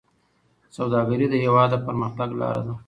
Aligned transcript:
سوداګري 0.75 1.25
د 1.29 1.35
هېواد 1.43 1.69
د 1.73 1.75
پرمختګ 1.85 2.29
لاره 2.39 2.61
ده. 2.67 2.73